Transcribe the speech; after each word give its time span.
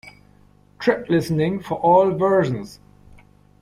Track 0.79 1.11
listing 1.11 1.59
for 1.59 1.75
all 1.75 2.09
versions. 2.17 2.79